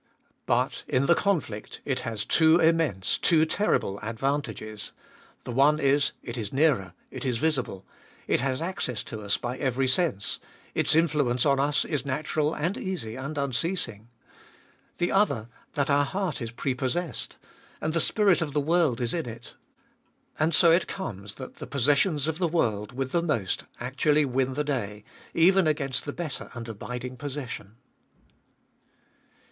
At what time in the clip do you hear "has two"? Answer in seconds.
1.99-2.59